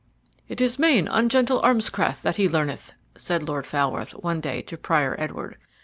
[0.47, 5.15] "It is main ungentle armscraft that he learneth," said Lord Falworth one day to Prior
[5.19, 5.57] Edward.